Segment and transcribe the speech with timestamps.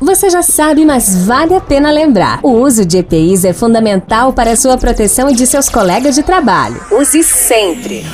[0.00, 2.40] Você já sabe, mas vale a pena lembrar.
[2.42, 6.22] O uso de EPIs é fundamental para a sua proteção e de seus colegas de
[6.22, 6.80] trabalho.
[6.90, 8.06] Use sempre.